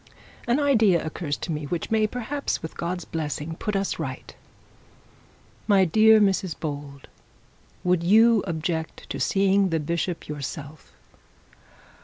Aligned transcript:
An 0.47 0.59
idea 0.59 1.05
occurs 1.05 1.37
to 1.37 1.51
me, 1.51 1.65
which 1.65 1.91
may, 1.91 2.07
perhaps, 2.07 2.63
with 2.63 2.75
God's 2.75 3.05
blessing, 3.05 3.55
put 3.57 3.75
us 3.75 3.99
right. 3.99 4.35
My 5.67 5.85
dear 5.85 6.19
Mrs 6.19 6.59
Bold, 6.59 7.07
would 7.83 8.01
you 8.01 8.43
object 8.47 9.07
to 9.11 9.19
seeing 9.19 9.69
the 9.69 9.79
bishop 9.79 10.27
yourself?' 10.27 10.91